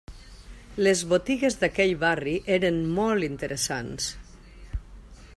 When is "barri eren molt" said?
2.03-3.27